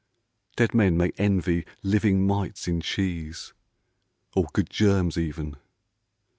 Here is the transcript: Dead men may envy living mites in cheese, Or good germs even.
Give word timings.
Dead 0.55 0.73
men 0.73 0.97
may 0.97 1.11
envy 1.19 1.63
living 1.83 2.25
mites 2.25 2.67
in 2.67 2.81
cheese, 2.81 3.53
Or 4.33 4.47
good 4.51 4.67
germs 4.67 5.15
even. 5.15 5.57